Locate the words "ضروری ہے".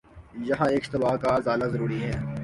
1.65-2.11